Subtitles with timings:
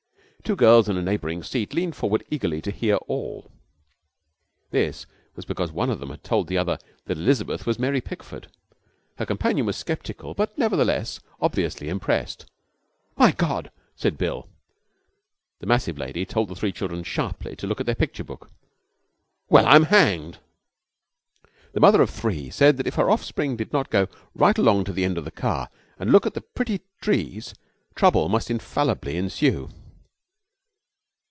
[0.43, 3.49] Two girls in a neighbouring seat leaned forward eagerly to hear all.
[4.71, 8.49] This was because one of them had told the other that Elizabeth was Mary Pickford.
[9.17, 12.45] Her companion was sceptical, but nevertheless obviously impressed.
[13.15, 14.49] 'My God!' said Bill.
[15.59, 18.51] The massive lady told the three children sharply to look at their picture book.
[19.47, 20.39] 'Well, I'm hanged!'
[21.71, 24.91] The mother of three said that if her offspring did not go right along to
[24.91, 27.55] the end of the car and look at the pretty trees
[27.95, 29.69] trouble must infallibly ensue.